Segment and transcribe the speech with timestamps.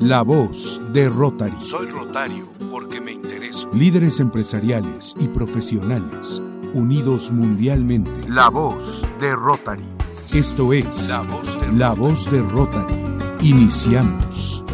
[0.00, 1.60] La voz de Rotary.
[1.60, 3.68] Soy Rotario porque me intereso.
[3.74, 6.40] Líderes empresariales y profesionales
[6.72, 8.26] unidos mundialmente.
[8.26, 9.84] La voz de Rotary.
[10.32, 12.94] Esto es La voz de La voz de Rotary.
[13.42, 14.64] Iniciamos.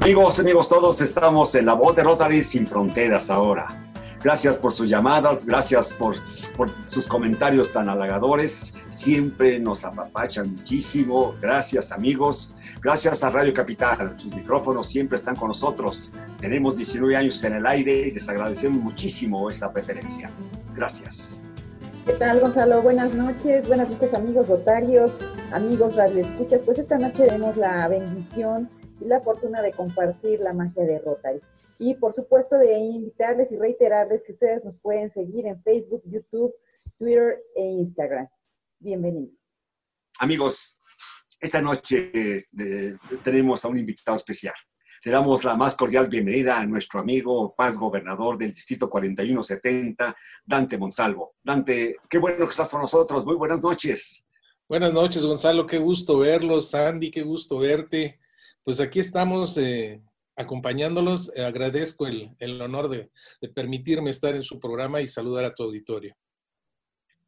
[0.00, 3.81] Amigos, amigos todos, estamos en La Voz de Rotary sin fronteras ahora.
[4.22, 6.14] Gracias por sus llamadas, gracias por,
[6.56, 8.74] por sus comentarios tan halagadores.
[8.88, 11.34] Siempre nos apapachan muchísimo.
[11.40, 12.54] Gracias, amigos.
[12.80, 14.14] Gracias a Radio Capital.
[14.16, 16.12] Sus micrófonos siempre están con nosotros.
[16.40, 20.30] Tenemos 19 años en el aire y les agradecemos muchísimo esta preferencia.
[20.74, 21.40] Gracias.
[22.06, 22.80] ¿Qué tal, Gonzalo?
[22.80, 25.10] Buenas noches, buenas noches, amigos rotarios,
[25.52, 26.60] amigos radioescuchas.
[26.64, 28.68] Pues esta noche tenemos la bendición
[29.00, 31.40] y la fortuna de compartir la magia de Rotary.
[31.78, 36.52] Y por supuesto de invitarles y reiterarles que ustedes nos pueden seguir en Facebook, YouTube,
[36.98, 38.26] Twitter e Instagram.
[38.78, 39.34] Bienvenidos.
[40.18, 40.80] Amigos,
[41.40, 44.54] esta noche eh, tenemos a un invitado especial.
[45.04, 50.78] Le damos la más cordial bienvenida a nuestro amigo Paz Gobernador del Distrito 4170, Dante
[50.78, 51.34] Monsalvo.
[51.42, 53.24] Dante, qué bueno que estás con nosotros.
[53.24, 54.24] Muy buenas noches.
[54.68, 55.66] Buenas noches, Gonzalo.
[55.66, 56.70] Qué gusto verlos.
[56.70, 58.20] Sandy, qué gusto verte.
[58.62, 60.00] Pues aquí estamos eh,
[60.42, 61.32] acompañándolos.
[61.34, 65.54] Eh, agradezco el, el honor de, de, permitirme estar en su programa y saludar a
[65.54, 66.14] tu auditorio.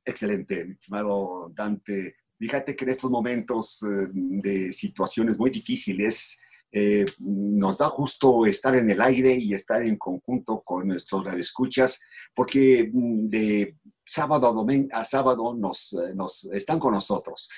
[0.04, 2.16] Excelente, estimado Dante.
[2.38, 6.38] Fíjate que en estos momentos eh, de situaciones muy difíciles,
[6.76, 12.00] eh, nos da justo estar en el aire y estar en conjunto con nuestros radioescuchas,
[12.34, 17.48] porque mm, de sábado a, domingo, a sábado nos, nos están con nosotros.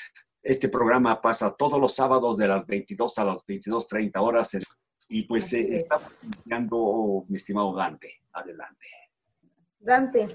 [0.43, 4.63] Este programa pasa todos los sábados de las 22 a las 22.30 horas en
[5.09, 8.13] y pues eh, estamos iniciando, mi estimado Dante.
[8.33, 8.87] Adelante.
[9.79, 10.29] Dante,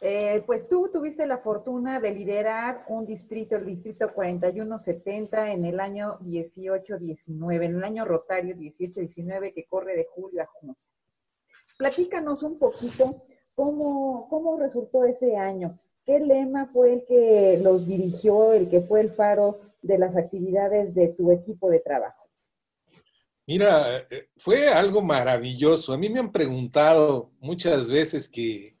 [0.00, 5.80] eh, pues tú tuviste la fortuna de liderar un distrito, el distrito 4170, en el
[5.80, 10.76] año 18-19, en el año rotario 18-19 que corre de julio a junio.
[11.78, 13.08] Platícanos un poquito
[13.54, 15.72] cómo, cómo resultó ese año.
[16.04, 20.94] ¿Qué lema fue el que los dirigió, el que fue el faro de las actividades
[20.94, 22.25] de tu equipo de trabajo?
[23.46, 25.92] Mira, eh, fue algo maravilloso.
[25.92, 28.72] A mí me han preguntado muchas veces que,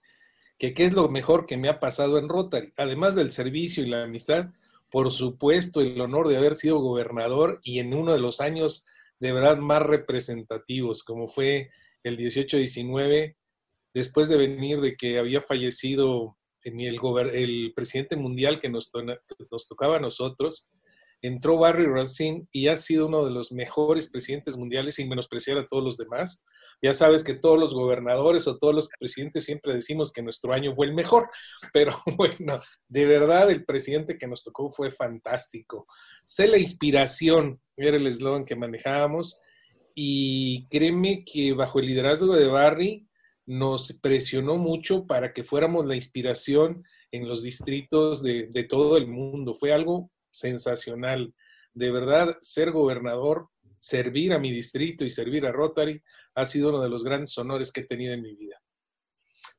[0.58, 2.72] que, qué es lo mejor que me ha pasado en Rotary.
[2.76, 4.46] Además del servicio y la amistad,
[4.90, 8.86] por supuesto, el honor de haber sido gobernador y en uno de los años
[9.20, 11.70] de verdad más representativos, como fue
[12.02, 13.36] el 18-19,
[13.94, 16.98] después de venir de que había fallecido el,
[17.32, 18.90] el presidente mundial que nos,
[19.50, 20.68] nos tocaba a nosotros,
[21.22, 25.66] entró Barry Racine y ha sido uno de los mejores presidentes mundiales sin menospreciar a
[25.66, 26.44] todos los demás.
[26.82, 30.74] Ya sabes que todos los gobernadores o todos los presidentes siempre decimos que nuestro año
[30.74, 31.30] fue el mejor,
[31.72, 35.86] pero bueno, de verdad el presidente que nos tocó fue fantástico.
[36.26, 39.38] Sé la inspiración, era el eslogan que manejábamos,
[39.94, 43.08] y créeme que bajo el liderazgo de Barry
[43.46, 49.06] nos presionó mucho para que fuéramos la inspiración en los distritos de, de todo el
[49.06, 49.54] mundo.
[49.54, 51.34] Fue algo sensacional.
[51.72, 53.48] De verdad, ser gobernador,
[53.80, 56.02] servir a mi distrito y servir a Rotary
[56.34, 58.60] ha sido uno de los grandes honores que he tenido en mi vida.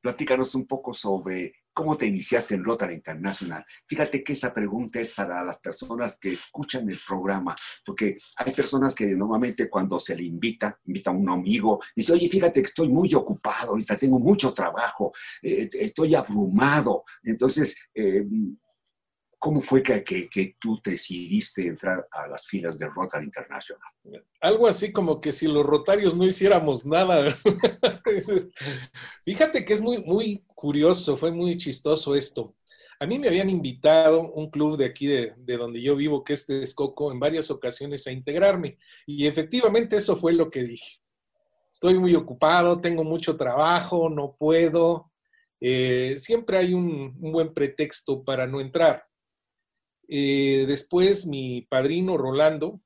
[0.00, 3.64] Platícanos un poco sobre cómo te iniciaste en Rotary International.
[3.86, 8.94] Fíjate que esa pregunta es para las personas que escuchan el programa, porque hay personas
[8.94, 12.88] que normalmente cuando se le invita, invita a un amigo, dice, oye, fíjate que estoy
[12.88, 17.04] muy ocupado, ahorita tengo mucho trabajo, eh, estoy abrumado.
[17.22, 18.24] Entonces, eh,
[19.38, 23.80] ¿Cómo fue que, tú decidiste entrar a las filas de Rotary International?
[24.40, 27.32] Algo así como que si los rotarios no hiciéramos nada.
[29.24, 32.56] Fíjate que es muy, muy curioso, fue muy chistoso esto.
[32.98, 36.32] A mí me habían invitado un club de aquí de, de donde yo vivo, que
[36.32, 38.76] es Texcoco, en varias ocasiones a integrarme.
[39.06, 40.98] Y efectivamente eso fue lo que dije.
[41.72, 45.12] Estoy muy ocupado, tengo mucho trabajo, no puedo.
[45.60, 49.08] Eh, siempre hay un buen pretexto para no entrar.
[50.08, 52.80] Eh, después mi padrino Rolando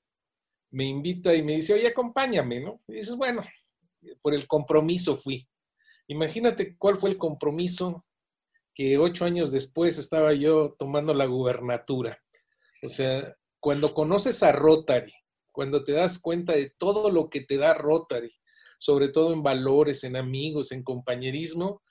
[0.71, 2.83] me invita y me dice, oye, acompáñame, ¿no?
[2.89, 3.42] Y dices, bueno,
[4.21, 5.48] por el compromiso fui.
[6.09, 8.04] Imagínate cuál fue el compromiso
[8.74, 12.19] que ocho años después estaba yo tomando la gubernatura.
[12.83, 15.13] O sea, cuando conoces a Rotary,
[15.53, 18.33] cuando te das cuenta de todo lo que te da Rotary,
[18.78, 21.82] sobre todo en valores, en amigos, en compañerismo,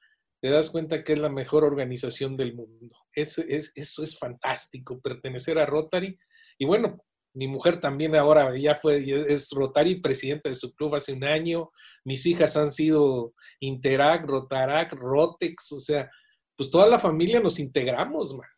[0.42, 2.96] te das cuenta que es la mejor organización del mundo.
[3.14, 6.18] Es, es, eso es fantástico, pertenecer a Rotary.
[6.58, 6.98] Y bueno,
[7.34, 11.70] mi mujer también ahora ya fue, es Rotary, presidenta de su club hace un año.
[12.04, 16.10] Mis hijas han sido Interac, Rotarac, Rotex, o sea,
[16.58, 18.50] pues toda la familia nos integramos, man.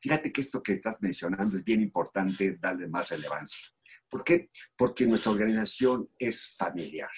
[0.00, 3.66] Fíjate que esto que estás mencionando es bien importante darle más relevancia
[4.08, 4.48] ¿Por qué?
[4.76, 7.10] Porque nuestra organización es familiar.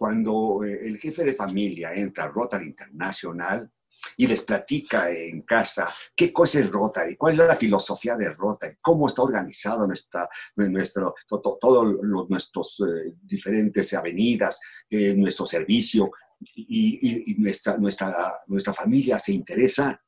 [0.00, 3.70] Cuando eh, el jefe de familia entra a Rotary International,
[4.16, 5.86] y les platica en casa
[6.16, 10.26] qué cosa es Rotary, cuál es la filosofía de Rotary, cómo está organizado nuestra,
[10.56, 14.58] nuestro, todos los, nuestros eh, diferentes avenidas,
[14.88, 16.10] eh, nuestro servicio
[16.40, 20.02] y, y, nuestra, nuestra, nuestra familia se interesa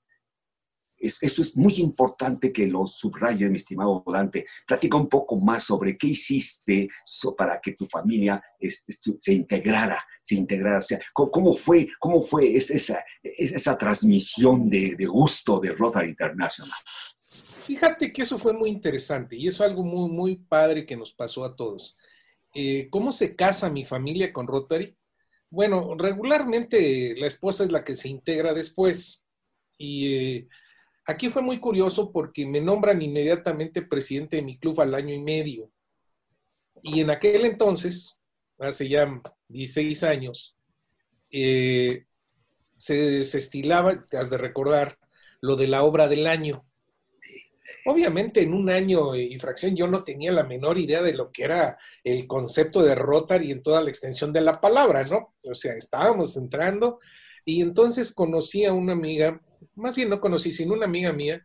[1.02, 4.46] esto es muy importante que lo subraye, mi estimado Dante.
[4.66, 6.88] Platica un poco más sobre qué hiciste
[7.36, 8.42] para que tu familia
[9.20, 10.78] se integrara, se integrara.
[10.78, 16.78] O sea, ¿cómo, fue, cómo fue esa, esa transmisión de, gusto de Rotary International?
[17.66, 21.12] Fíjate que eso fue muy interesante y eso es algo muy, muy padre que nos
[21.12, 21.98] pasó a todos.
[22.54, 24.94] Eh, ¿Cómo se casa mi familia con Rotary?
[25.50, 29.24] Bueno, regularmente la esposa es la que se integra después
[29.78, 30.48] y eh,
[31.06, 35.20] Aquí fue muy curioso porque me nombran inmediatamente presidente de mi club al año y
[35.20, 35.68] medio.
[36.82, 38.18] Y en aquel entonces,
[38.58, 40.54] hace ya 16 años,
[41.32, 42.04] eh,
[42.78, 44.98] se, se, estilaba, has de recordar,
[45.40, 46.64] lo de la obra del año.
[47.84, 51.42] Obviamente en un año y fracción yo no tenía la menor idea de lo que
[51.42, 55.34] era el concepto de Rotary en toda la extensión de la palabra, ¿no?
[55.42, 57.00] O sea, estábamos entrando
[57.44, 59.40] y entonces conocí a una amiga
[59.76, 61.40] más bien no conocí, sino una amiga mía,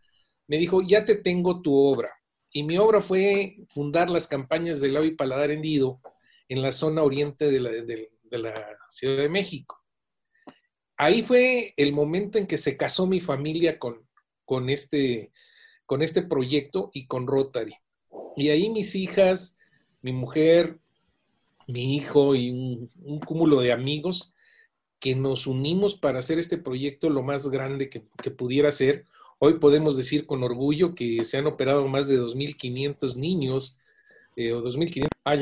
[0.48, 2.12] me dijo, ya te tengo tu obra.
[2.52, 6.00] Y mi obra fue fundar las campañas del y paladar hendido
[6.50, 7.72] en la zona oriente de la,
[8.90, 9.84] Ciudad de México.
[10.96, 14.08] Ahí fue el momento en que se casó mi familia con,
[14.46, 15.32] con, este,
[15.86, 17.76] con este proyecto y con Rotary.
[18.36, 19.58] Y ahí mis hijas,
[20.02, 20.76] mi mujer,
[21.68, 24.34] mi hijo y un cúmulo de amigos
[25.00, 28.02] que nos unimos para hacer este proyecto lo más grande que,
[28.32, 29.06] pudiera ser.
[29.40, 33.80] Hoy podemos decir con orgullo que se han operado más de 2.500 niños
[34.36, 35.08] eh, o 2.500.
[35.26, 35.36] Ah,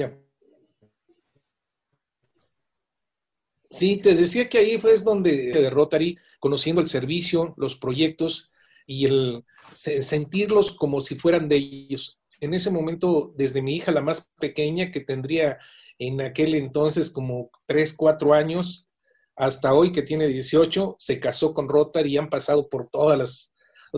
[3.71, 8.53] Sí, te decía que ahí fue donde de Rotary, conociendo el servicio, los proyectos
[8.87, 9.43] y el
[9.73, 12.17] sentirlos como si fueran de ellos.
[12.39, 15.57] En ese momento, desde mi hija, la más pequeña, que tendría
[15.99, 18.87] en aquel entonces como 3, 4 años,
[19.35, 23.53] hasta hoy que tiene 18, se casó con Rotary y han pasado por todas las,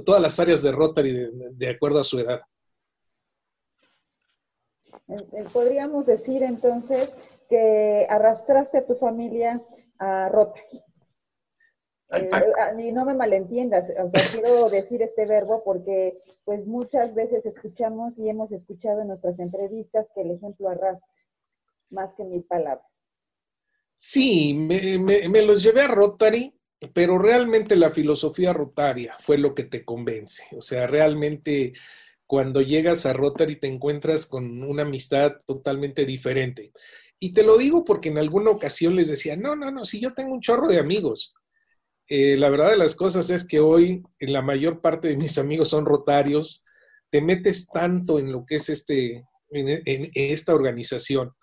[0.05, 2.41] todas las áreas de Rotary de, acuerdo a su edad.
[5.09, 7.15] Eh, eh, podríamos decir entonces
[7.49, 9.61] que arrastraste a tu familia
[9.99, 10.81] a Rotary.
[12.13, 12.31] Eh,
[12.79, 13.85] y no me malentiendas,
[14.31, 20.07] quiero decir este verbo porque pues muchas veces escuchamos y hemos escuchado en nuestras entrevistas
[20.15, 21.05] que el ejemplo arrastra
[21.89, 22.96] más que mil palabras.
[23.97, 26.53] Sí, me, los llevé a Rotary,
[26.93, 30.43] pero realmente la filosofía rotaria fue lo que te convence.
[30.55, 31.73] O sea, realmente
[32.27, 36.71] cuando llegas a Rotary te encuentras con una amistad totalmente diferente.
[37.19, 40.13] Y te lo digo porque en alguna ocasión les decía, no, no, no, si yo
[40.13, 41.33] tengo un chorro de amigos.
[42.09, 45.69] Eh, la verdad de las cosas es que hoy la mayor parte de mis amigos
[45.69, 46.63] son rotarios.
[47.09, 51.33] Te metes tanto en lo que es este, en esta organización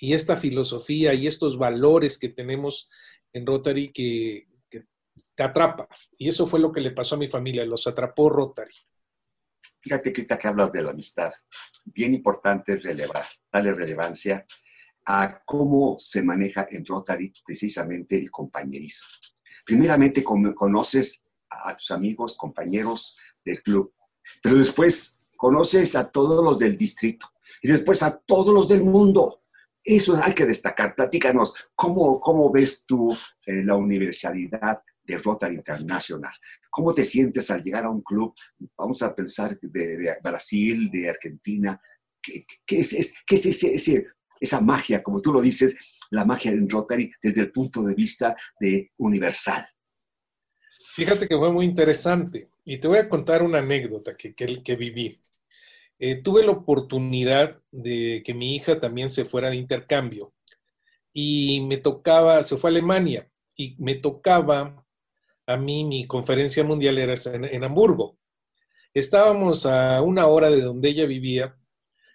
[0.00, 2.88] y esta filosofía y estos valores que tenemos
[3.32, 4.48] en Rotary que,
[5.36, 5.88] te atrapa.
[6.18, 8.74] Y eso fue lo que le pasó a mi familia, los atrapó Rotary.
[9.80, 11.32] Fíjate que que hablas de la amistad,
[11.86, 14.44] bien importante es relevar, darle relevancia
[15.06, 19.06] a cómo se maneja en Rotary precisamente el compañerismo.
[19.64, 23.90] Primeramente conoces a tus amigos, compañeros del club,
[24.42, 27.30] pero después conoces a todos los del distrito
[27.62, 29.39] y después a todos los del mundo.
[29.82, 30.94] Eso hay que destacar.
[30.94, 36.32] Platícanos, ¿cómo, cómo ves tú eh, la universalidad de Rotary International?
[36.70, 38.34] ¿Cómo te sientes al llegar a un club,
[38.76, 41.80] vamos a pensar, de, Brasil, de Argentina?
[42.22, 44.06] ¿Qué, es, ese,
[44.38, 45.76] esa magia, como tú lo dices,
[46.10, 49.66] la magia en Rotary desde el punto de vista de universal?
[50.92, 55.20] Fíjate que fue muy interesante y te voy a contar una anécdota que, que viví.
[56.02, 60.32] Eh, tuve la oportunidad de que mi hija también se fuera de intercambio
[61.12, 64.82] y me tocaba, se fue a Alemania y me tocaba
[65.46, 68.16] a mí, mi conferencia mundial era en, Hamburgo.
[68.94, 71.54] Estábamos a una hora de donde ella vivía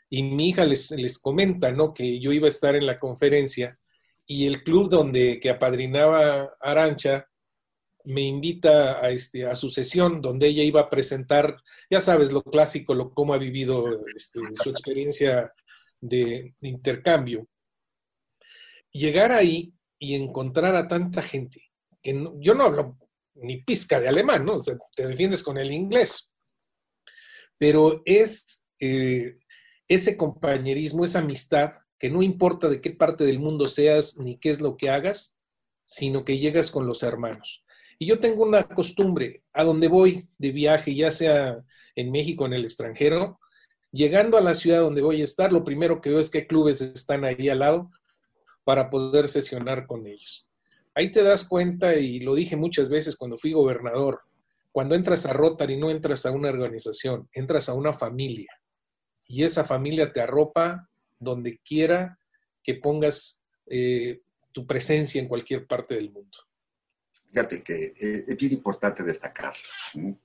[0.09, 1.93] y mi hija les, les comenta, ¿no?
[1.93, 3.77] Que yo iba a estar en la conferencia
[4.25, 7.27] y el club donde que apadrinaba Arancha
[8.05, 11.57] me invita a, este, a su sesión donde ella iba a presentar,
[11.89, 15.51] ya sabes, lo clásico, lo, cómo ha vivido este, su experiencia
[15.99, 17.47] de, intercambio.
[18.91, 21.71] Llegar ahí y encontrar a tanta gente,
[22.01, 22.97] que yo no hablo
[23.35, 24.57] ni pizca de alemán, ¿no?
[24.95, 26.31] te defiendes con el inglés,
[27.57, 29.37] pero es, eh,
[29.87, 34.49] ese compañerismo, esa amistad, que no importa de qué parte del mundo seas ni qué
[34.49, 35.37] es lo que hagas,
[35.85, 37.64] sino que llegas con los hermanos.
[37.97, 41.63] Y yo tengo una costumbre, a donde voy de viaje, ya sea
[41.95, 43.39] en México o en el extranjero,
[43.91, 46.81] llegando a la ciudad donde voy a estar, lo primero que veo es qué clubes
[46.81, 47.89] están ahí al lado
[48.65, 50.49] para poder sesionar con ellos.
[50.93, 54.21] Ahí te das cuenta, y lo dije muchas veces cuando fui gobernador,
[54.71, 58.51] cuando entras a Rotary no entras a una organización, entras a una familia.
[59.25, 60.85] Y esa familia te arropa
[61.17, 62.19] donde quiera
[62.61, 64.19] que pongas eh,
[64.51, 66.37] tu presencia en cualquier parte del mundo.
[67.35, 69.53] Fíjate que eh, es bien importante destacar.
[69.93, 70.17] A mí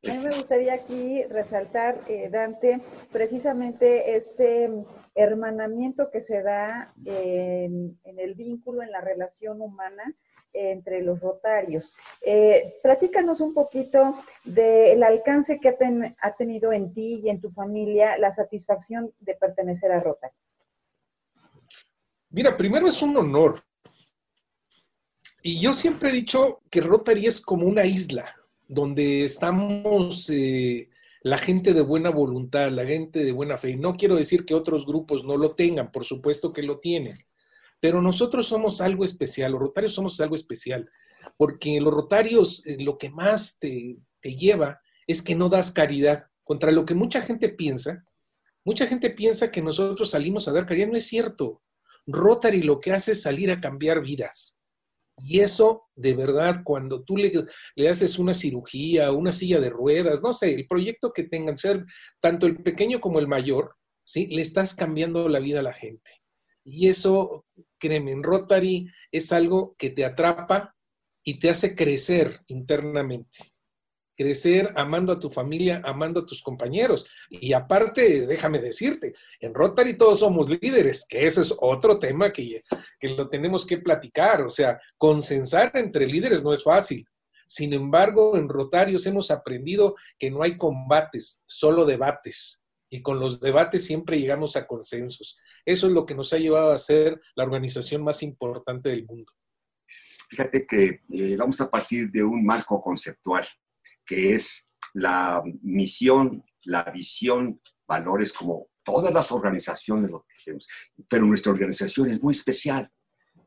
[0.00, 4.70] me gustaría aquí resaltar, eh, Dante, precisamente este
[5.16, 10.04] hermanamiento que se da en, el vínculo, en la relación humana
[10.52, 11.92] entre los rotarios.
[12.24, 14.14] Eh, platícanos un poquito
[14.44, 19.90] del alcance que ha, tenido en ti y en tu familia la satisfacción de pertenecer
[19.90, 20.32] a Rotary.
[22.30, 23.64] Mira, primero es un honor.
[25.42, 28.32] Y yo siempre he dicho que Rotary es como una isla
[28.68, 30.88] donde estamos eh,
[31.22, 33.76] la gente de buena voluntad, la gente de buena fe.
[33.76, 37.18] No quiero decir que otros grupos no lo tengan, por supuesto que lo tienen,
[37.80, 40.88] pero nosotros somos algo especial, los rotarios somos algo especial,
[41.36, 46.24] porque los rotarios eh, lo que más te, te lleva es que no das caridad,
[46.44, 48.02] contra lo que mucha gente piensa.
[48.64, 51.60] Mucha gente piensa que nosotros salimos a dar caridad, no es cierto.
[52.06, 54.61] Rotary lo que hace es salir a cambiar vidas.
[55.24, 57.32] Y eso, de verdad, cuando tú le,
[57.76, 61.84] le, haces una cirugía, una silla de ruedas, no sé, el proyecto que tengan, ser
[62.20, 64.26] tanto el pequeño como el mayor, ¿sí?
[64.26, 66.10] Le estás cambiando la vida a la gente.
[66.64, 67.46] Y eso,
[67.78, 70.74] créeme, en Rotary es algo que te atrapa
[71.24, 73.51] y te hace crecer internamente
[74.22, 77.04] crecer amando a tu familia, amando a tus compañeros.
[77.28, 82.62] Y aparte, déjame decirte, en Rotary todos somos líderes, que ese es otro tema que,
[83.00, 84.42] que lo tenemos que platicar.
[84.42, 87.04] O sea, consensar entre líderes no es fácil.
[87.46, 92.64] Sin embargo, en Rotarios hemos aprendido que no hay combates, solo debates.
[92.88, 95.38] Y con los debates siempre llegamos a consensos.
[95.64, 99.32] Eso es lo que nos ha llevado a ser la organización más importante del mundo.
[100.30, 103.44] Fíjate que eh, vamos a partir de un marco conceptual
[104.12, 110.68] que es la misión, la visión, valores como todas las organizaciones lo tenemos,
[111.08, 112.90] pero nuestra organización es muy especial.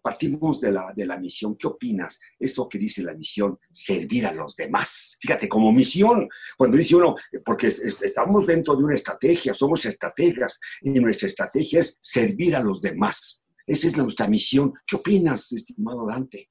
[0.01, 1.55] Partimos de la, de la misión.
[1.55, 2.19] ¿Qué opinas?
[2.39, 5.17] Eso que dice la misión, servir a los demás.
[5.21, 10.89] Fíjate, como misión, cuando dice uno, porque estamos dentro de una estrategia, somos estrategas, y
[10.99, 13.45] nuestra estrategia es servir a los demás.
[13.67, 14.73] Esa es nuestra misión.
[14.87, 16.49] ¿Qué opinas, estimado Dante?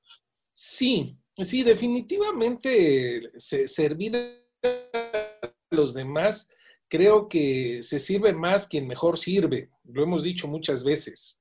[0.53, 6.49] Sí, Sí, definitivamente servir a los demás,
[6.89, 11.41] creo que se sirve más quien mejor sirve, lo hemos dicho muchas veces.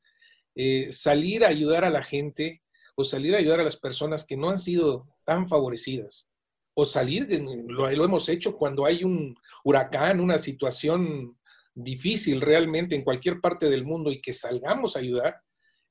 [0.55, 2.63] Eh, salir a ayudar a la gente
[2.95, 6.31] o salir a ayudar a las personas que no han sido tan favorecidas,
[6.75, 7.27] o salir,
[7.67, 11.37] lo, lo hemos hecho cuando hay un huracán, una situación
[11.75, 15.37] difícil realmente en cualquier parte del mundo y que salgamos a ayudar,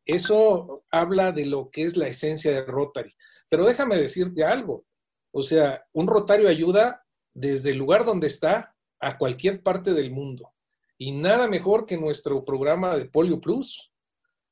[0.05, 3.15] eso habla de lo que es la esencia de Rotary.
[3.53, 4.87] Pero déjame decirte algo.
[5.31, 7.05] O sea, un rotario ayuda
[7.35, 10.55] desde el lugar donde está a cualquier parte del mundo.
[10.97, 13.93] Y nada mejor que nuestro programa de Polio Plus.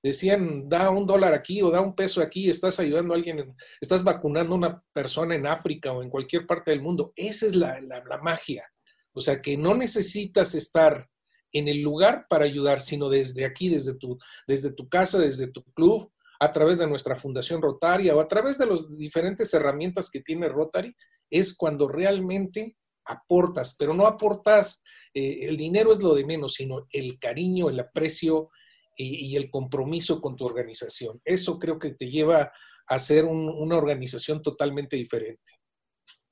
[0.02, 4.04] Decían, da un dólar aquí o da un peso aquí, estás ayudando a alguien, estás
[4.04, 7.14] vacunando a una persona en África o en cualquier parte del mundo.
[7.16, 8.70] Esa es la, la magia.
[9.14, 11.08] O sea, que no necesitas estar
[11.52, 15.64] en el lugar para ayudar, sino desde aquí, desde tu, desde tu casa, desde tu
[15.72, 20.22] club, a través de nuestra Fundación Rotaria o a través de las diferentes herramientas que
[20.22, 20.96] tiene Rotary,
[21.28, 24.82] es cuando realmente aportas, pero no aportas,
[25.12, 28.48] eh, el dinero es lo de menos, sino el cariño, el aprecio
[28.96, 31.20] y, el compromiso con tu organización.
[31.24, 32.52] Eso creo que te lleva
[32.86, 35.58] a ser una organización totalmente diferente.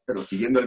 [0.05, 0.67] Pero siguiendo la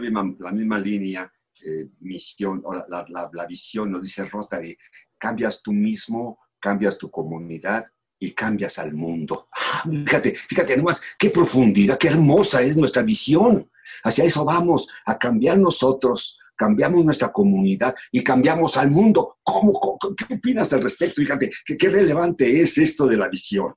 [0.52, 1.30] misma, línea,
[1.64, 4.76] eh, misión, o la, la visión, nos dice Rotary,
[5.16, 7.84] cambias tú mismo, cambias tu comunidad,
[8.22, 9.48] y cambias al mundo.
[9.50, 13.68] Ah, fíjate, fíjate nomás qué profundidad, qué hermosa es nuestra visión.
[14.04, 19.38] Hacia eso vamos, a cambiar nosotros, cambiamos nuestra comunidad y cambiamos al mundo.
[19.42, 21.20] ¿Cómo, qué opinas al respecto?
[21.20, 23.74] Fíjate, ¿qué, qué relevante es esto de la visión.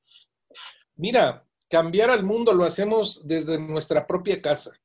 [0.95, 4.79] Mira, cambiar al mundo lo hacemos desde nuestra propia casa,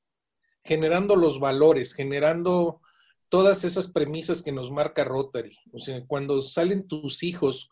[0.64, 2.80] generando los valores, generando
[3.28, 5.58] todas esas premisas que nos marca Rotary.
[5.74, 7.68] O sea, cuando salen tus hijos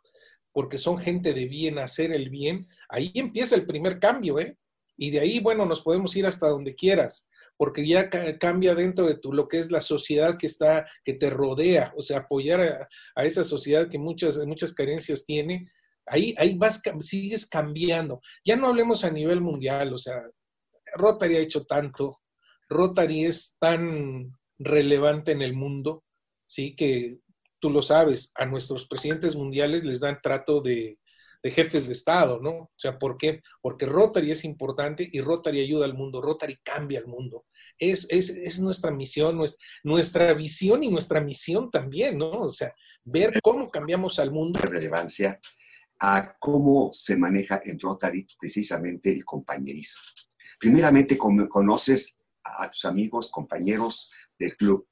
[0.53, 4.57] porque son gente de bien, hacer el bien, ahí empieza el primer cambio, ¿eh?
[4.97, 9.17] Y de ahí, bueno, nos podemos ir hasta donde quieras, porque ya cambia dentro de
[9.17, 13.25] tu, lo que es la sociedad que está, que te rodea, o sea, apoyar a,
[13.25, 15.71] esa sociedad que muchas, muchas carencias tiene,
[16.07, 18.21] ahí, ahí vas, sigues cambiando.
[18.45, 20.21] Ya no hablemos a nivel mundial, o sea,
[20.95, 22.19] Rotary ha hecho tanto,
[22.69, 26.05] Rotary es tan relevante en el mundo,
[26.47, 27.19] sí, que
[27.59, 30.99] tú lo sabes, a nuestros presidentes mundiales les dan trato de,
[31.43, 32.51] de jefes de Estado, ¿no?
[32.51, 33.43] O sea, ¿por qué?
[33.61, 37.47] Porque Rotary es importante y Rotary ayuda al mundo, Rotary cambia el mundo.
[37.79, 42.31] Es, es, es nuestra misión, nuestra, nuestra visión y nuestra misión también, ¿no?
[42.31, 42.75] O sea,
[43.05, 44.59] ver cómo cambiamos al mundo.
[44.61, 45.41] Relevancia
[46.01, 50.01] a cómo se maneja en Rotary precisamente el compañerismo.
[50.59, 54.85] Primeramente conoces a tus amigos, compañeros del club,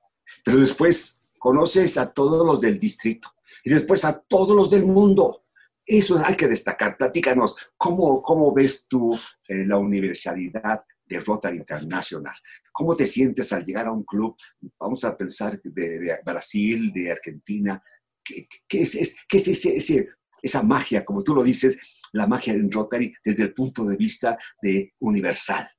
[0.45, 3.29] pero después conoces a todos los del distrito
[3.63, 5.45] y después a todos los del mundo.
[5.87, 6.97] Eso hay que destacar.
[6.97, 12.35] Platícanos, ¿cómo, cómo ves tú eh, la universalidad de Rotary International?
[12.73, 14.35] ¿Cómo te sientes al llegar a un club?
[14.77, 17.81] Vamos a pensar de, Brasil, de Argentina.
[18.25, 19.95] ¿Qué, es, es
[20.43, 21.79] esa magia, como tú lo dices,
[22.13, 25.71] la magia en Rotary desde el punto de vista de universal?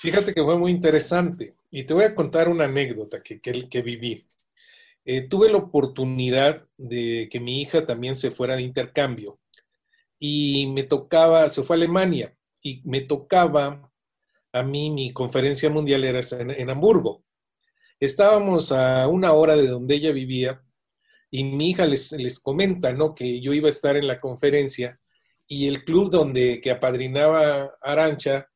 [0.00, 4.26] Fíjate que fue muy interesante y te voy a contar una anécdota que, que viví.
[5.12, 9.40] Eh, tuve la oportunidad de que mi hija también se fuera de intercambio
[10.20, 13.90] y me tocaba, se fue a Alemania y me tocaba
[14.52, 17.24] a mí, mi conferencia mundial era en, Hamburgo.
[17.98, 20.62] Estábamos a una hora de donde ella vivía
[21.28, 23.12] y mi hija les, les comenta, ¿no?
[23.12, 25.00] Que yo iba a estar en la conferencia
[25.48, 28.48] y el club donde que apadrinaba Arancha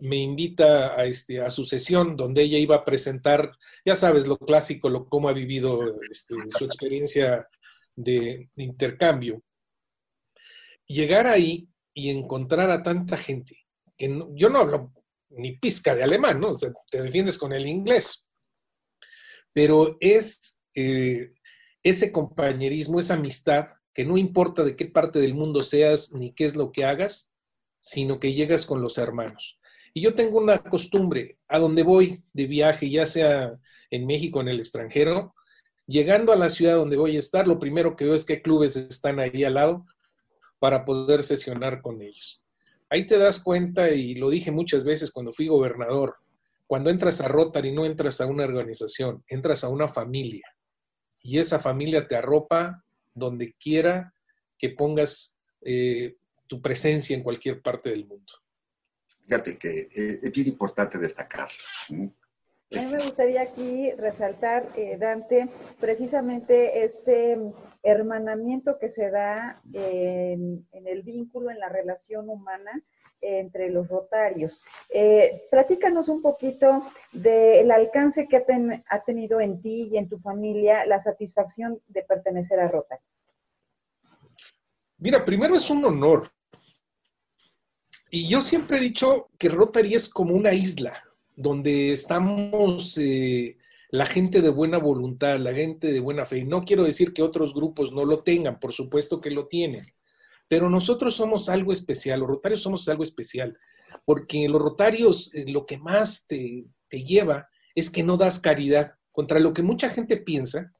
[0.00, 3.52] me invita a, este, a su sesión donde ella iba a presentar,
[3.84, 7.48] ya sabes, lo clásico, lo, cómo ha vivido este, su experiencia
[7.96, 9.42] de, intercambio.
[10.86, 14.92] Llegar ahí y encontrar a tanta gente, que yo no hablo
[15.30, 16.52] ni pizca de alemán, ¿no?
[16.90, 18.26] Te defiendes con el inglés,
[19.52, 21.32] pero es eh,
[21.82, 26.44] ese compañerismo, esa amistad, que no importa de qué parte del mundo seas ni qué
[26.44, 27.32] es lo que hagas,
[27.80, 29.58] sino que llegas con los hermanos.
[29.96, 33.56] Y yo tengo una costumbre, a donde voy de viaje, ya sea
[33.90, 35.34] en México o en el extranjero,
[35.86, 38.74] llegando a la ciudad donde voy a estar, lo primero que veo es qué clubes
[38.74, 39.84] están ahí al lado
[40.58, 42.44] para poder sesionar con ellos.
[42.90, 46.16] Ahí te das cuenta, y lo dije muchas veces cuando fui gobernador,
[46.66, 50.46] cuando entras a Rotary no entras a una organización, entras a una familia.
[51.22, 52.82] Y esa familia te arropa
[53.14, 54.12] donde quiera
[54.58, 56.16] que pongas eh,
[56.48, 58.32] tu presencia en cualquier parte del mundo.
[59.24, 61.48] Fíjate que eh, es bien importante destacar.
[61.88, 62.12] A mí
[62.90, 65.48] me gustaría aquí resaltar, eh, Dante,
[65.80, 67.38] precisamente este
[67.82, 72.72] hermanamiento que se da en, el vínculo, en la relación humana
[73.20, 74.60] entre los rotarios.
[74.92, 76.82] Eh, platícanos un poquito
[77.12, 78.36] del alcance que
[78.88, 83.00] ha, tenido en ti y en tu familia la satisfacción de pertenecer a Rotary.
[84.98, 86.30] Mira, primero es un honor
[88.14, 91.02] y yo siempre he dicho que Rotary es como una isla
[91.34, 93.56] donde estamos eh,
[93.90, 96.44] la gente de buena voluntad, la gente de buena fe.
[96.44, 99.84] No quiero decir que otros grupos no lo tengan, por supuesto que lo tienen,
[100.48, 103.56] pero nosotros somos algo especial, los rotarios somos algo especial,
[104.04, 108.92] porque los rotarios eh, lo que más te, te lleva es que no das caridad,
[109.10, 110.70] contra lo que mucha gente piensa.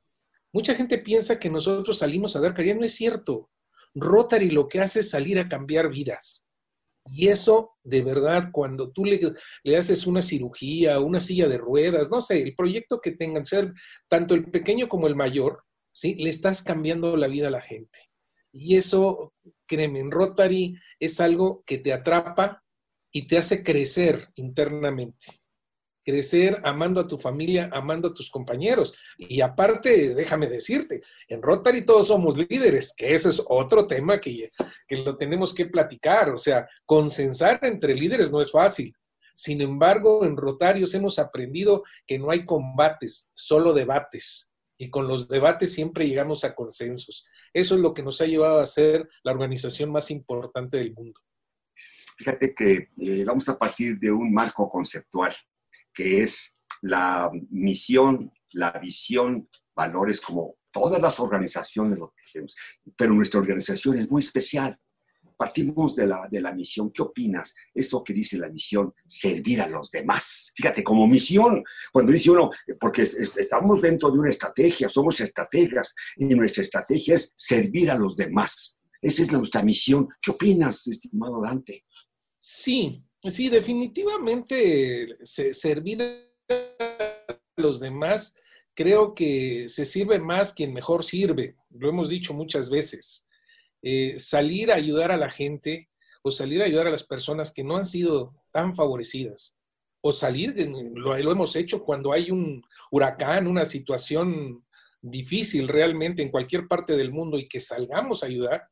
[0.53, 3.49] Mucha gente piensa que nosotros salimos a dar caridad, no es cierto.
[3.97, 6.45] Rotary lo que hace es salir a cambiar vidas.
[7.07, 9.21] Y eso, de verdad, cuando tú le,
[9.63, 13.73] le, haces una cirugía, una silla de ruedas, no sé, el proyecto que tengan, ser
[14.09, 16.15] tanto el pequeño como el mayor, ¿sí?
[16.15, 17.99] Le estás cambiando la vida a la gente.
[18.53, 19.35] Y eso,
[19.67, 22.63] créeme, en Rotary es algo que te atrapa
[23.13, 25.44] y te hace crecer internamente
[26.05, 28.95] crecer amando a tu familia, amando a tus compañeros.
[29.17, 34.51] Y aparte, déjame decirte, en Rotary todos somos líderes, que ese es otro tema que,
[34.87, 36.31] que lo tenemos que platicar.
[36.31, 38.95] O sea, consensar entre líderes no es fácil.
[39.35, 44.53] Sin embargo, en Rotarios hemos aprendido que no hay combates, solo debates.
[44.79, 47.27] Y con los debates siempre llegamos a consensos.
[47.53, 51.21] Eso es lo que nos ha llevado a ser la organización más importante del mundo.
[52.17, 55.35] Fíjate que eh, vamos a partir de un marco conceptual
[55.95, 62.57] que es la misión, la visión, valores como todas las organizaciones lo tenemos,
[62.97, 64.77] pero nuestra organización es muy especial.
[65.37, 66.93] Partimos de la, de la misión.
[66.93, 67.55] ¿Qué opinas?
[67.73, 70.53] Eso que dice la misión, servir a los demás.
[70.55, 76.27] Fíjate, como misión, cuando dice uno, porque estamos dentro de una estrategia, somos estrategas, y
[76.27, 78.79] nuestra estrategia es servir a los demás.
[79.03, 80.09] Esa es nuestra misión.
[80.23, 81.85] ¿Qué opinas, estimado Dante?
[82.39, 88.37] Sí, Sí, definitivamente servir a los demás,
[88.75, 93.27] creo que se sirve más quien mejor sirve, lo hemos dicho muchas veces.
[93.83, 95.89] Eh, salir a ayudar a la gente
[96.23, 99.59] o salir a ayudar a las personas que no han sido tan favorecidas,
[100.03, 100.55] o salir,
[100.95, 104.65] lo, lo hemos hecho cuando hay un huracán, una situación
[105.01, 108.65] difícil realmente en cualquier parte del mundo y que salgamos a ayudar,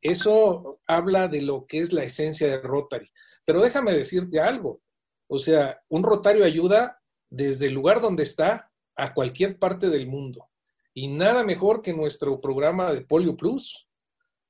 [0.00, 3.11] eso habla de lo que es la esencia de Rotary.
[3.44, 4.82] Pero déjame decirte algo,
[5.28, 7.00] o sea, un Rotario ayuda
[7.30, 10.48] desde el lugar donde está a cualquier parte del mundo.
[10.94, 13.88] Y nada mejor que nuestro programa de Polio Plus.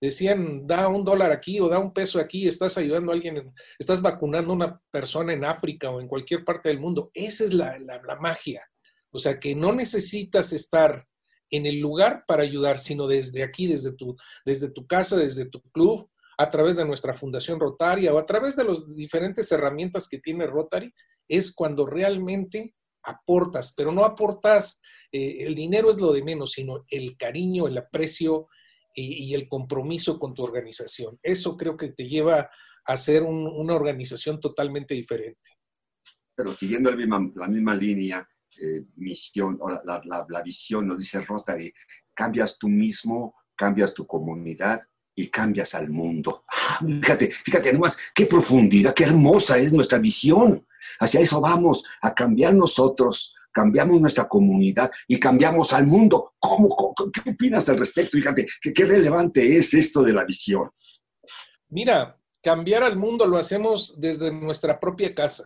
[0.00, 4.02] Decían, da un dólar aquí o da un peso aquí, estás ayudando a alguien, estás
[4.02, 7.12] vacunando a una persona en África o en cualquier parte del mundo.
[7.14, 8.68] Esa es la, la magia.
[9.12, 11.06] O sea, que no necesitas estar
[11.50, 15.60] en el lugar para ayudar, sino desde aquí, desde tu, desde tu casa, desde tu
[15.70, 16.10] club,
[16.42, 20.46] a través de nuestra fundación Rotaria o a través de las diferentes herramientas que tiene
[20.46, 20.92] Rotary,
[21.28, 22.74] es cuando realmente
[23.04, 24.80] aportas, pero no aportas,
[25.12, 28.48] eh, el dinero es lo de menos, sino el cariño, el aprecio
[28.94, 31.18] y, el compromiso con tu organización.
[31.22, 32.50] Eso creo que te lleva
[32.84, 35.48] a ser una organización totalmente diferente.
[36.34, 38.26] Pero siguiendo la misma línea,
[38.60, 41.72] eh, misión, o la, la, visión, nos dice Rotary,
[42.14, 44.82] cambias tú mismo, cambias tu comunidad
[45.14, 46.44] y cambias al mundo.
[46.48, 50.66] Ah, fíjate, fíjate nomás, qué profundidad, qué hermosa es nuestra visión.
[51.00, 56.34] Hacia eso vamos, a cambiar nosotros, cambiamos nuestra comunidad y cambiamos al mundo.
[56.38, 58.16] ¿Cómo, qué opinas al respecto?
[58.16, 60.70] Fíjate, ¿qué, qué relevante es esto de la visión.
[61.68, 65.44] Mira, cambiar al mundo lo hacemos desde nuestra propia casa,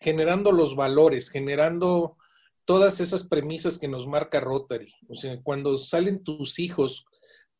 [0.00, 2.16] generando los valores, generando
[2.64, 4.94] todas esas premisas que nos marca Rotary.
[5.08, 7.04] O sea, cuando salen tus hijos,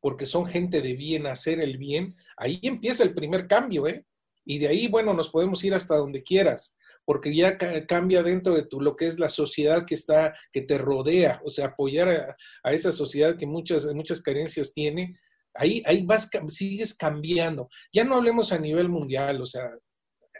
[0.00, 4.04] porque son gente de bien, hacer el bien, ahí empieza el primer cambio, ¿eh?
[4.44, 8.66] Y de ahí, bueno, nos podemos ir hasta donde quieras, porque ya cambia dentro de
[8.66, 12.72] tu, lo que es la sociedad que está, que te rodea, o sea, apoyar a,
[12.72, 15.14] esa sociedad que muchas, muchas carencias tiene,
[15.54, 17.68] ahí, ahí vas, sigues cambiando.
[17.92, 19.70] Ya no hablemos a nivel mundial, o sea,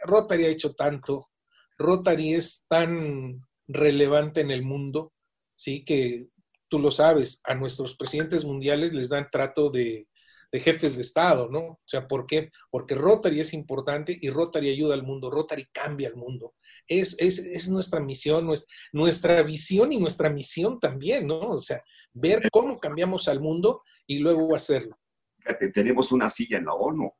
[0.03, 1.29] Rotary ha hecho tanto,
[1.77, 5.13] Rotary es tan relevante en el mundo,
[5.55, 5.85] ¿sí?
[5.85, 6.27] Que
[6.71, 10.07] tú lo sabes, a nuestros presidentes mundiales les dan trato de,
[10.53, 11.59] jefes de Estado, ¿no?
[11.59, 12.49] O sea, ¿por qué?
[12.69, 16.55] Porque Rotary es importante y Rotary ayuda al mundo, Rotary cambia al mundo.
[16.87, 18.49] Es, es, nuestra misión,
[18.93, 21.39] nuestra, visión y nuestra misión también, ¿no?
[21.39, 24.97] O sea, ver cómo cambiamos al mundo y luego hacerlo.
[25.73, 27.11] Tenemos una silla en la ONU.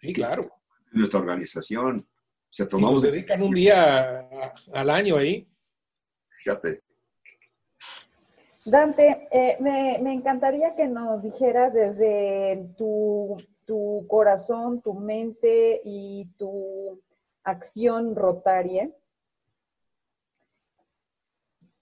[0.00, 0.48] Sí, claro.
[0.92, 2.08] Nuestra organización.
[2.50, 3.02] Se tomamos.
[3.02, 4.28] nos dedican un día
[4.72, 5.48] al año ahí.
[8.66, 13.38] Dante, eh, me, encantaría que nos dijeras desde tu,
[14.08, 16.98] corazón, tu mente y tu
[17.44, 18.88] acción rotaria,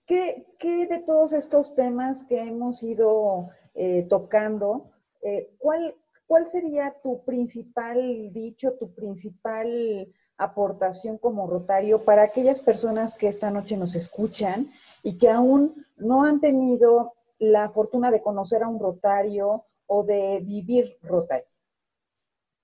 [0.07, 4.85] ¿qué, de todos estos temas que hemos ido eh, tocando,
[5.23, 5.95] eh, ¿cuál,
[6.27, 13.51] ¿cuál sería tu principal dicho, tu principal aportación como rotario para aquellas personas que esta
[13.51, 14.69] noche nos escuchan
[15.05, 20.41] y que aún no han tenido la fortuna de conocer a un rotario o de
[20.43, 21.45] vivir rotario?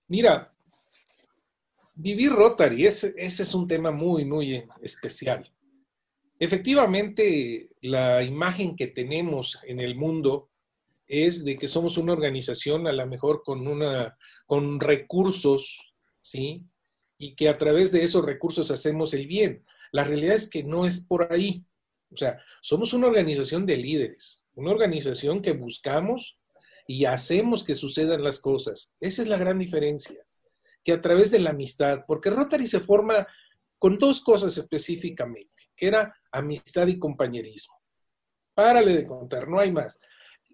[0.08, 0.52] Mira,
[1.94, 5.48] vivir Rotary, ese, ese, es un tema muy, muy especial.
[6.38, 10.48] Efectivamente, la imagen que tenemos en el mundo
[11.06, 15.78] es de que somos una organización a lo mejor con, una, con recursos,
[16.22, 16.64] ¿sí?
[17.18, 19.62] y que a través de esos recursos hacemos el bien.
[19.92, 21.64] La realidad es que no es por ahí.
[22.12, 26.36] O sea, somos una organización de líderes, una organización que buscamos
[26.86, 28.94] y hacemos que sucedan las cosas.
[29.00, 30.20] Esa es la gran diferencia,
[30.84, 33.26] que a través de la amistad, porque Rotary se forma
[33.78, 37.74] con dos cosas específicamente, que era amistad y compañerismo.
[38.54, 39.98] Párale de contar, no hay más.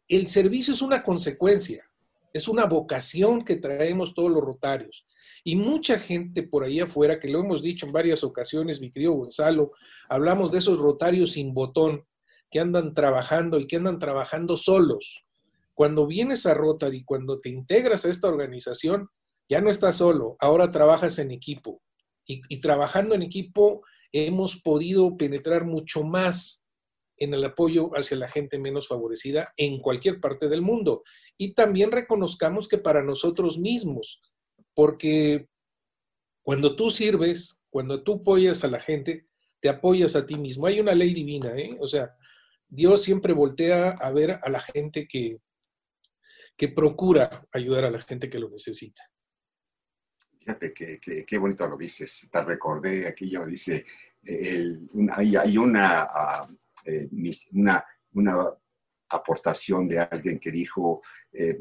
[0.08, 1.84] El servicio es una consecuencia,
[2.32, 5.04] es una vocación que traemos todos los rotarios.
[5.46, 9.12] Y mucha gente por ahí afuera, que lo hemos dicho en varias ocasiones, mi querido
[9.12, 9.70] Gonzalo,
[10.08, 12.04] hablamos de esos rotarios sin botón
[12.50, 15.24] que andan trabajando y que andan trabajando solos.
[15.72, 19.08] Cuando vienes a Rotary, cuando te integras a esta organización,
[19.48, 21.80] ya no estás solo, ahora trabajas en equipo.
[22.26, 26.64] Y, y trabajando en equipo hemos podido penetrar mucho más
[27.18, 31.04] en el apoyo hacia la gente menos favorecida en cualquier parte del mundo.
[31.38, 34.20] Y también reconozcamos que para nosotros mismos,
[34.76, 35.48] porque
[36.42, 39.26] cuando tú sirves, cuando tú apoyas a la gente,
[39.58, 40.66] te apoyas a ti mismo.
[40.66, 41.76] Hay una ley divina, ¿eh?
[41.80, 42.14] O sea,
[42.68, 45.38] Dios siempre voltea a ver a la gente que,
[46.56, 49.02] que procura ayudar a la gente que lo necesita.
[50.38, 52.28] Fíjate qué bonito lo dices.
[52.30, 53.86] Te recordé, aquí yo dice,
[55.12, 56.48] hay, una, ah,
[56.84, 57.08] eh,
[57.52, 58.50] una, una,
[59.08, 61.00] aportación de alguien que dijo,
[61.32, 61.56] eh,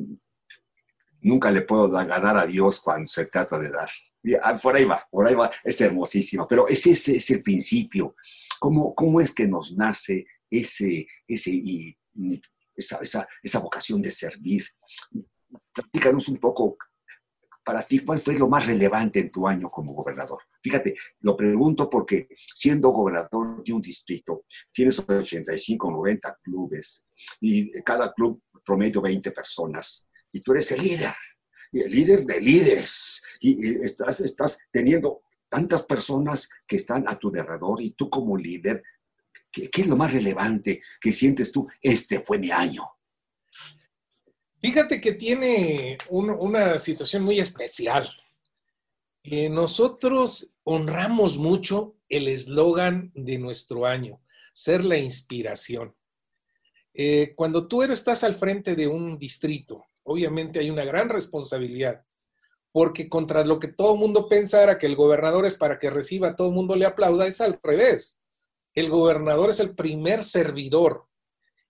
[1.25, 3.89] nunca le puedo dar, ganar a Dios cuando se trata de dar.
[4.41, 8.15] Ah, por ahí va, por ahí va, es hermosísimo, pero ese, ese es el principio.
[8.59, 11.97] ¿Cómo, ¿Cómo es que nos nace ese, ese, y,
[12.75, 14.65] esa, esa, esa vocación de servir?
[15.73, 16.77] Platícanos un poco
[17.63, 20.39] para ti, ¿cuál fue lo más relevante en tu año como gobernador?
[20.61, 27.03] Fíjate, lo pregunto porque siendo gobernador de un distrito, tienes 85, 90 clubes
[27.39, 31.13] y cada club promedio 20 personas y tú eres el líder,
[31.71, 37.32] y el líder de líderes y estás, estás teniendo tantas personas que están a tu
[37.32, 38.84] derredor y tú como líder,
[39.50, 41.69] ¿qué, es lo más relevante que sientes tú?
[41.82, 42.84] Este fue mi año.
[44.60, 48.06] Fíjate que tiene una situación muy especial.
[49.24, 54.21] Eh, nosotros honramos mucho el eslogan de nuestro año,
[54.52, 55.95] ser la inspiración.
[56.93, 62.04] Eh, cuando tú estás al frente de un distrito, obviamente hay una gran responsabilidad,
[62.72, 66.36] porque contra lo que todo el mundo pensara que el gobernador es para que reciba,
[66.36, 68.22] todo el mundo le aplauda, es al revés.
[68.74, 71.08] El gobernador es el primer servidor,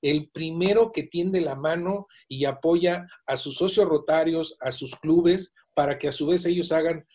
[0.01, 5.53] el primero que tiende la mano y apoya a sus socios rotarios, a sus clubes,
[5.73, 7.05] para que a su vez ellos hagan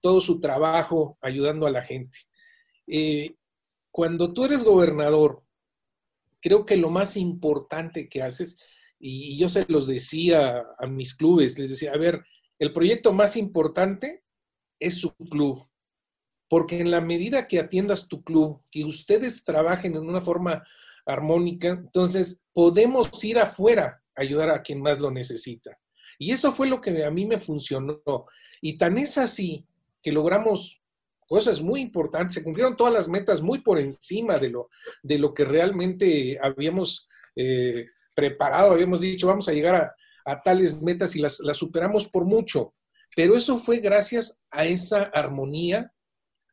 [0.00, 2.18] todo su trabajo ayudando a la gente.
[2.86, 3.36] Eh,
[3.90, 5.42] cuando tú eres gobernador,
[6.40, 8.60] creo que lo más importante que haces,
[8.98, 12.24] y yo se los decía a mis clubes, les decía, a ver,
[12.58, 14.24] el proyecto más importante
[14.80, 15.60] es su club,
[16.48, 20.64] porque en la medida que atiendas tu club, que ustedes trabajen en una forma
[21.04, 25.78] armónica, entonces podemos ir afuera a ayudar a quien más lo necesita.
[26.18, 28.00] Y eso fue lo que a mí me funcionó.
[28.60, 29.66] Y tan es así
[30.02, 30.80] que logramos
[31.28, 34.68] cosas muy importantes, se cumplieron todas las metas muy por encima de lo,
[35.02, 41.14] de lo que realmente habíamos eh, preparado, habíamos dicho, vamos a llegar a, tales metas
[41.14, 42.72] y las, superamos por mucho.
[43.14, 45.92] Pero eso fue gracias a esa armonía,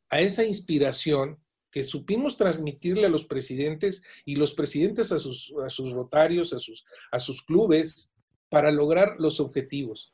[0.09, 1.37] a esa inspiración
[1.71, 5.51] que supimos transmitirle a los presidentes y los presidentes a sus,
[5.91, 8.13] rotarios, a sus, clubes,
[8.49, 10.13] para lograr los objetivos.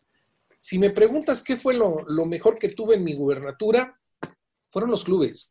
[0.62, 4.00] Si me preguntas qué fue lo mejor que tuve en mi gubernatura,
[4.70, 5.50] fueron los clubes.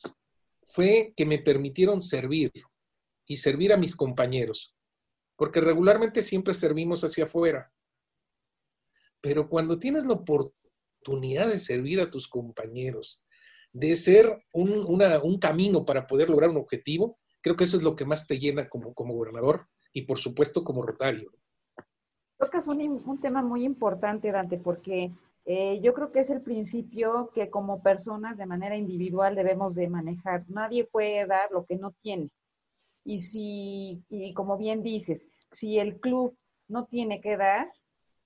[0.65, 2.53] Fue que me permitieron servir
[3.27, 4.75] y servir a mis compañeros,
[5.39, 7.73] porque regularmente siempre servimos hacia afuera.
[9.21, 13.25] Pero cuando tienes la oportunidad de servir a tus compañeros,
[13.73, 18.05] de ser un, camino para poder lograr un objetivo, creo que eso es lo que
[18.05, 21.31] más te llena como, como gobernador y por supuesto como rotario.
[22.37, 25.13] Tocas un, un tema muy importante, Dante, porque
[25.45, 29.89] eh, yo creo que es el principio que como personas de manera individual debemos de
[29.89, 30.45] manejar.
[30.49, 32.29] Nadie puede dar lo que no tiene.
[33.09, 36.37] Y si, y como bien dices, si el club
[36.69, 37.73] no tiene que dar,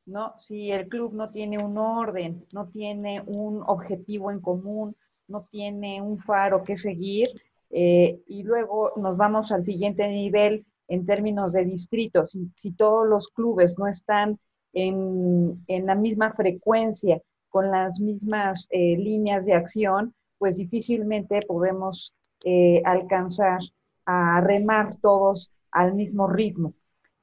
[0.06, 0.34] ¿no?
[0.40, 4.96] Si el club no tiene un orden, no tiene un objetivo en común,
[5.28, 7.28] no tiene un faro que seguir.
[7.70, 12.36] Eh, y luego nos vamos al siguiente nivel en términos de distritos.
[12.56, 14.40] Si, todos los clubes no están
[14.72, 22.82] en, la misma frecuencia, con las mismas eh, líneas de acción, pues difícilmente podemos eh,
[22.84, 23.60] alcanzar
[24.06, 26.74] a remar todos al mismo ritmo.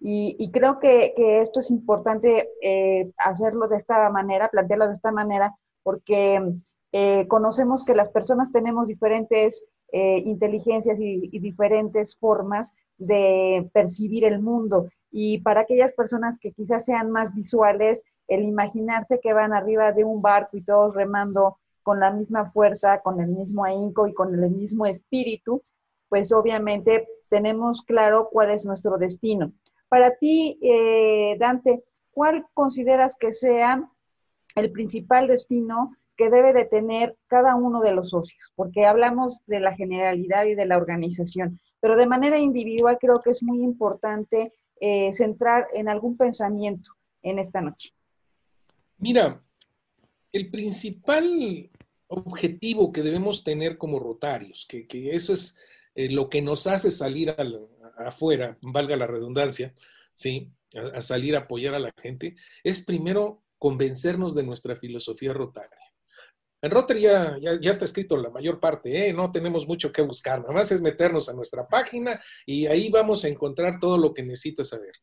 [0.02, 2.50] Y, creo que, esto es importante
[3.18, 6.42] hacerlo de esta manera, plantearlo de esta manera, porque
[6.92, 14.42] eh, conocemos que las personas tenemos diferentes eh, inteligencias y, diferentes formas de percibir el
[14.42, 14.90] mundo.
[15.12, 20.04] Y para aquellas personas que quizás sean más visuales, el imaginarse que van arriba de
[20.04, 24.34] un barco y todos remando con la misma fuerza, con el mismo ahínco y con
[24.34, 25.62] el mismo espíritu,
[26.10, 29.54] pues obviamente tenemos claro cuál es nuestro destino.
[29.88, 33.88] Para ti, eh, Dante, ¿cuál consideras que sea
[34.56, 39.62] el principal destino que debe de tener cada uno de los socios, porque hablamos de
[39.62, 44.52] la generalidad y de la organización, pero de manera individual creo que es muy importante
[44.82, 46.92] eh, centrar en algún pensamiento
[47.22, 47.94] en esta noche.
[48.98, 49.42] Mira,
[50.34, 51.70] el principal
[52.08, 55.56] objetivo que debemos tener como rotarios, que, eso es
[56.00, 57.36] eh, lo que nos hace salir
[57.98, 59.74] afuera, valga la redundancia,
[60.14, 60.50] ¿sí?
[60.94, 65.78] a salir a apoyar a la gente, es primero convencernos de nuestra filosofía rotaria.
[66.62, 69.12] En Rotary ya, está escrito la mayor parte, ¿eh?
[69.12, 73.26] no tenemos mucho que buscar, nada más es meternos a nuestra página y ahí vamos
[73.26, 74.94] a encontrar todo lo que necesitas saber.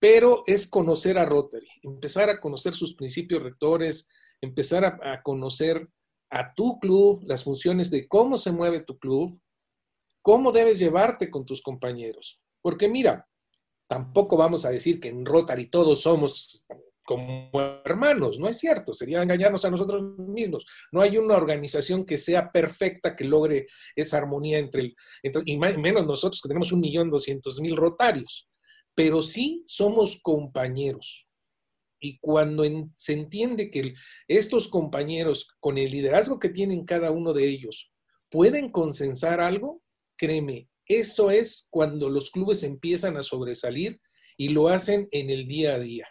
[0.00, 4.08] pero es conocer a Rotary, empezar a conocer sus principios rectores,
[4.40, 5.88] empezar a conocer
[6.30, 9.40] a tu club, las funciones de cómo se mueve tu club,
[10.22, 12.40] cómo debes llevarte con tus compañeros.
[12.62, 13.26] Porque mira,
[13.86, 16.66] tampoco vamos a decir que en Rotary todos somos
[17.10, 17.50] como
[17.84, 20.64] hermanos, no es cierto, sería engañarnos a nosotros mismos.
[20.92, 25.56] No hay una organización que sea perfecta, que logre esa armonía entre, el, entre y
[25.56, 28.48] menos nosotros que tenemos un millón doscientos mil rotarios,
[28.94, 31.26] pero sí somos compañeros.
[31.98, 32.62] Y cuando
[32.96, 33.94] se entiende que
[34.28, 37.90] estos compañeros, con el liderazgo que tienen cada uno de ellos,
[38.30, 39.82] pueden consensar algo,
[40.20, 43.98] créeme, eso es cuando los clubes empiezan a sobresalir
[44.36, 46.06] y lo hacen en el día a día.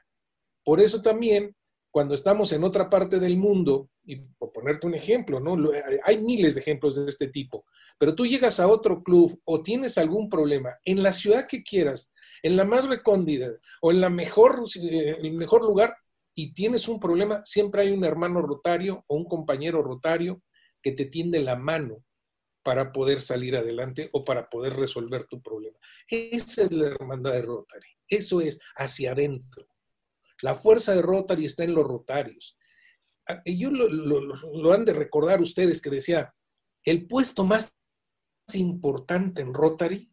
[0.66, 1.56] Por eso también,
[1.92, 5.72] cuando estamos en otra parte del mundo, y por ponerte un ejemplo, ¿no?
[6.04, 7.66] Hay miles de ejemplos de este tipo,
[8.00, 12.12] pero tú llegas a otro club o tienes algún problema en la ciudad que quieras,
[12.42, 15.96] en la más recóndida o en la mejor, eh, el mejor lugar
[16.34, 20.42] y tienes un problema, siempre hay un hermano rotario o un compañero rotario
[20.82, 22.04] que te tiende la mano
[22.64, 25.78] para poder salir adelante o para poder resolver tu problema.
[26.08, 27.88] Esa es la hermandad de Rotary.
[28.08, 29.68] Eso es hacia adentro.
[30.42, 32.58] La fuerza de Rotary está en los rotarios.
[33.28, 36.34] Ah, yo lo, han de recordar ustedes que decía,
[36.84, 37.76] el puesto más
[38.54, 40.12] importante en Rotary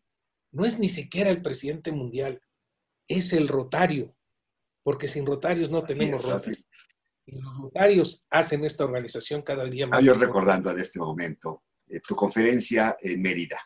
[0.52, 2.40] no es ni siquiera el presidente mundial,
[3.08, 4.16] es el rotario,
[4.82, 6.64] porque sin rotarios no tenemos Rotary.
[7.28, 10.02] Y los rotarios hacen esta organización cada día más.
[10.02, 13.58] Ah, yo recordando en este momento eh, tu conferencia en Mérida.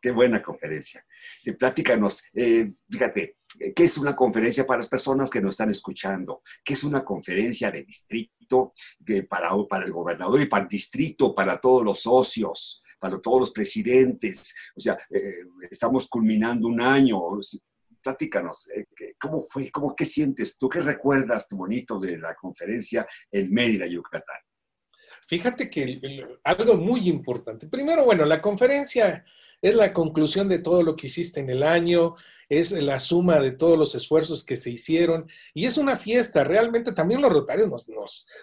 [0.00, 1.04] Qué buena conferencia.
[1.44, 5.70] Eh, platícanos, eh, fíjate, eh, ¿qué es una conferencia para las personas que nos están
[5.70, 6.42] escuchando?
[6.64, 8.74] ¿Qué es una conferencia de distrito
[9.28, 13.50] para, para el gobernador y para el distrito, para todos los socios, para todos los
[13.50, 14.54] presidentes?
[14.76, 14.96] O sea,
[15.70, 17.20] estamos culminando un año.
[18.00, 18.68] Platícanos,
[19.18, 19.70] ¿cómo fue?
[19.70, 20.68] ¿Cómo, ¿Qué sientes tú?
[20.68, 24.47] ¿Qué recuerdas bonito de la conferencia en Mérida, Yucatán?
[25.28, 26.00] Fíjate que
[26.42, 27.68] algo muy importante.
[27.68, 29.26] Primero, bueno, la conferencia
[29.60, 32.14] es la conclusión de todo lo que hiciste en el año,
[32.48, 36.44] es la suma de todos los esfuerzos que se hicieron y es una fiesta.
[36.44, 37.68] Realmente también los rotarios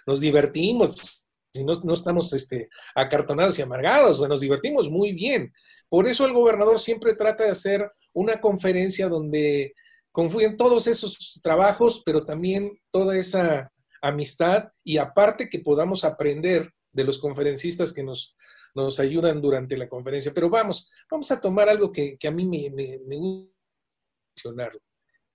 [0.06, 5.52] nos, divertimos, si no, no, estamos este, acartonados y amargados, nos divertimos muy bien.
[5.90, 9.74] Por eso el gobernador siempre trata de hacer una conferencia donde
[10.12, 13.72] confluyen todos esos trabajos, pero también toda esa
[14.08, 18.36] amistad y aparte que podamos aprender de los conferencistas que nos,
[18.74, 20.34] nos ayudan durante la conferencia.
[20.34, 22.70] Pero vamos, vamos a tomar algo que, a mí me,
[23.06, 23.54] me, gusta
[24.36, 24.80] mencionarlo.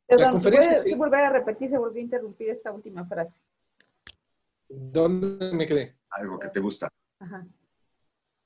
[0.08, 0.82] la conferencia...
[0.82, 3.40] ¿puedo, volver a repetir, se volvió a interrumpir esta última frase.
[4.68, 5.96] ¿Dónde me quedé?
[6.10, 6.88] Algo que te gusta.
[7.18, 7.46] Ajá.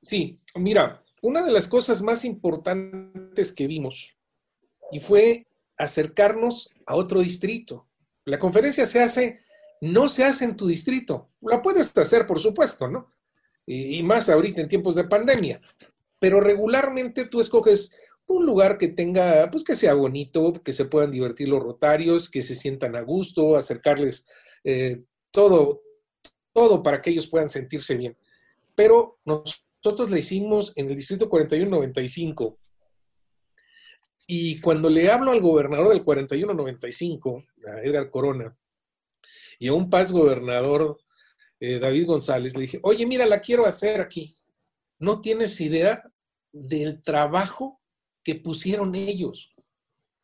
[0.01, 4.15] Sí, mira, una de las cosas más importantes que vimos
[4.93, 5.47] y fue
[5.79, 7.87] acercarnos a otro distrito.
[8.25, 9.41] La conferencia se hace
[9.85, 11.29] no se hace en tu distrito.
[11.43, 13.11] La puedes hacer, por supuesto, ¿no?
[13.67, 15.61] Y, más ahorita en tiempos de pandemia.
[16.19, 17.95] Pero regularmente tú escoges
[18.27, 22.43] un lugar que tenga, pues que sea bonito, que se puedan divertir los rotarios, que
[22.43, 24.27] se sientan a gusto, acercarles
[24.65, 25.83] eh, todo,
[26.53, 28.17] todo para que ellos puedan sentirse bien.
[28.75, 32.59] Pero nosotros le hicimos en el distrito 4195.
[34.27, 38.57] Y cuando le hablo al gobernador del 4195, a Edgar Corona,
[39.59, 40.99] y a un paz gobernador,
[41.61, 44.37] eh, David González, le dije, oye, mira, la quiero hacer aquí.
[44.99, 46.03] No tienes idea
[46.53, 47.81] del trabajo
[48.23, 49.55] que pusieron ellos.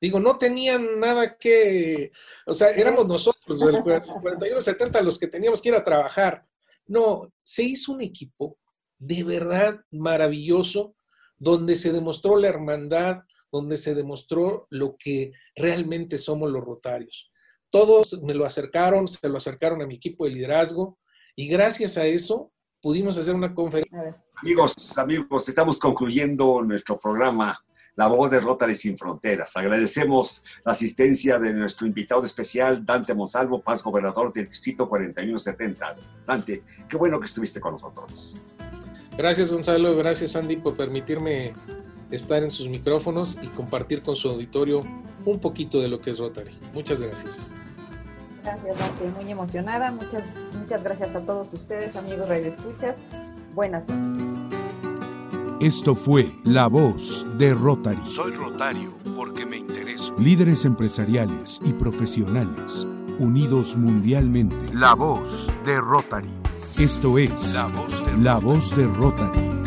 [0.00, 2.10] Digo, no tenían nada que,
[2.46, 6.46] o sea, éramos nosotros, del 41-70, los que teníamos que ir a trabajar.
[6.86, 8.56] No, se hizo un equipo
[8.98, 10.94] de verdad maravilloso,
[11.36, 17.29] donde se demostró la hermandad, donde se demostró lo que realmente somos los rotarios.
[17.70, 20.98] Todos me lo acercaron, se lo acercaron a mi equipo de liderazgo
[21.36, 22.50] y gracias a eso
[22.82, 24.16] pudimos hacer una conferencia.
[24.42, 27.62] Amigos, amigos, estamos concluyendo nuestro programa
[27.94, 29.56] La Voz de Rotary Sin Fronteras.
[29.56, 35.96] Agradecemos la asistencia de nuestro invitado especial, Dante Monsalvo, Paz Gobernador del Distrito 4170.
[36.26, 38.34] Dante, qué bueno que estuviste con nosotros.
[39.16, 39.96] Gracias, Gonzalo.
[39.96, 41.52] Gracias, Andy, por permitirme
[42.10, 44.80] estar en sus micrófonos y compartir con su auditorio
[45.24, 46.58] un poquito de lo que es Rotary.
[46.72, 47.46] Muchas gracias.
[48.42, 49.08] Gracias, Dante.
[49.20, 49.92] Muy emocionada.
[49.92, 50.22] Muchas,
[50.58, 52.96] muchas gracias a todos ustedes, amigos Radio Escuchas.
[53.54, 54.30] Buenas noches.
[55.60, 58.00] Esto fue La Voz de Rotary.
[58.06, 60.14] Soy Rotario porque me intereso.
[60.18, 62.86] Líderes empresariales y profesionales
[63.18, 64.56] unidos mundialmente.
[64.72, 66.32] La Voz de Rotary.
[66.78, 69.59] Esto es La Voz de, La voz de Rotary.